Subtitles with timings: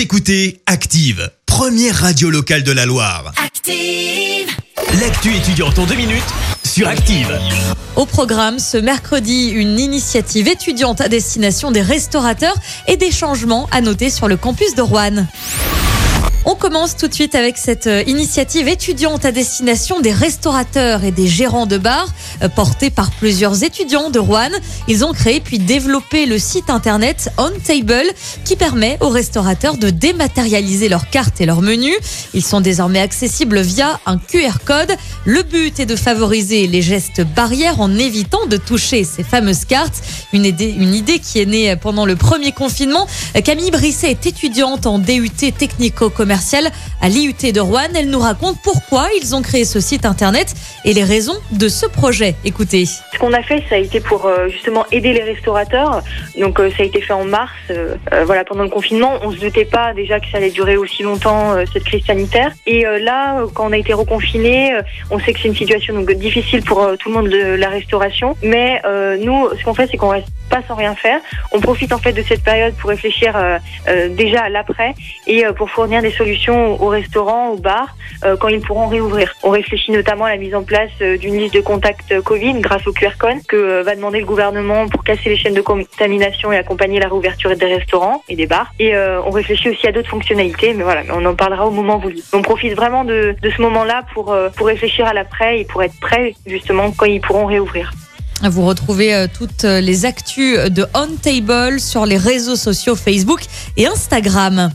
[0.00, 3.34] Vous écoutez Active, première radio locale de la Loire.
[3.36, 4.48] Active.
[4.98, 6.24] L'actu étudiante en deux minutes
[6.64, 7.38] sur Active.
[7.96, 12.54] Au programme, ce mercredi, une initiative étudiante à destination des restaurateurs
[12.88, 15.26] et des changements à noter sur le campus de Rouen.
[16.46, 21.10] On commence tout de suite avec cette euh, initiative étudiante à destination des restaurateurs et
[21.10, 22.08] des gérants de bars,
[22.42, 24.48] euh, portée par plusieurs étudiants de Rouen.
[24.88, 28.06] Ils ont créé puis développé le site internet On Table
[28.46, 31.96] qui permet aux restaurateurs de dématérialiser leurs cartes et leurs menus.
[32.32, 34.96] Ils sont désormais accessibles via un QR code.
[35.26, 40.02] Le but est de favoriser les gestes barrières en évitant de toucher ces fameuses cartes.
[40.32, 43.06] Une idée, une idée qui est née pendant le premier confinement.
[43.44, 46.29] Camille Brisset est étudiante en DUT technico-commercial
[47.00, 47.88] à l'IUT de Rouen.
[47.94, 51.86] Elle nous raconte pourquoi ils ont créé ce site internet et les raisons de ce
[51.86, 52.34] projet.
[52.44, 52.86] Écoutez.
[52.86, 56.02] Ce qu'on a fait, ça a été pour euh, justement aider les restaurateurs.
[56.38, 59.18] Donc euh, ça a été fait en mars, euh, voilà pendant le confinement.
[59.22, 62.52] On se doutait pas déjà que ça allait durer aussi longtemps cette crise sanitaire.
[62.66, 64.72] Et là, quand on a été reconfiné,
[65.10, 68.36] on sait que c'est une situation donc difficile pour tout le monde de la restauration.
[68.42, 68.80] Mais
[69.20, 71.20] nous, ce qu'on fait, c'est qu'on reste pas sans rien faire.
[71.52, 73.34] On profite en fait de cette période pour réfléchir
[74.10, 74.94] déjà à l'après
[75.26, 77.96] et pour fournir des solutions aux restaurants, aux bars,
[78.40, 79.34] quand ils pourront réouvrir.
[79.42, 82.92] On réfléchit notamment à la mise en place d'une liste de contacts Covid grâce au
[82.92, 87.00] QR code que va demander le gouvernement pour casser les chaînes de contamination et accompagner
[87.00, 88.72] la réouverture des restaurants et des bars.
[88.78, 92.18] Et on réfléchit aussi à d'autres fonctionnalités, mais voilà, on en parlera au moment voulu.
[92.32, 95.98] On profite vraiment de, de ce moment-là pour, pour réfléchir à l'après et pour être
[96.00, 97.92] prêt justement quand ils pourront réouvrir.
[98.42, 103.42] Vous retrouvez toutes les actus de On Table sur les réseaux sociaux Facebook
[103.76, 104.70] et Instagram.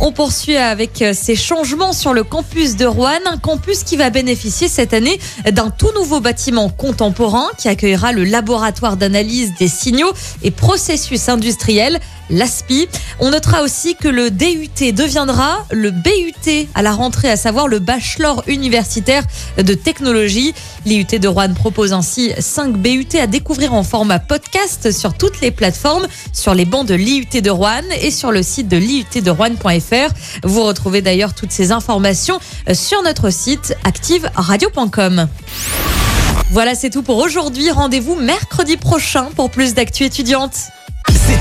[0.00, 4.66] On poursuit avec ces changements sur le campus de Rouen, un campus qui va bénéficier
[4.66, 5.20] cette année
[5.52, 10.12] d'un tout nouveau bâtiment contemporain qui accueillera le laboratoire d'analyse des signaux
[10.42, 12.00] et processus industriels
[12.32, 12.88] l'ASPI.
[13.20, 17.78] On notera aussi que le DUT deviendra le BUT à la rentrée, à savoir le
[17.78, 19.22] bachelor universitaire
[19.58, 20.54] de technologie.
[20.84, 25.50] L'IUT de Rouen propose ainsi 5 BUT à découvrir en format podcast sur toutes les
[25.50, 30.12] plateformes, sur les bancs de l'IUT de Rouen et sur le site de l'IUT-de-Rouen.fr.
[30.42, 32.40] Vous retrouvez d'ailleurs toutes ces informations
[32.72, 35.28] sur notre site activeradio.com.
[36.50, 37.70] Voilà, c'est tout pour aujourd'hui.
[37.70, 40.56] Rendez-vous mercredi prochain pour plus d'actu étudiantes.